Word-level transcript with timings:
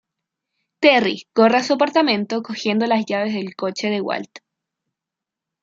Terry 0.79 1.27
corre 1.31 1.57
a 1.57 1.63
su 1.63 1.73
apartamento 1.73 2.41
cogiendo 2.41 2.87
las 2.87 3.05
llaves 3.05 3.35
del 3.35 3.55
coche 3.55 3.91
de 3.91 4.01
Walt. 4.01 4.39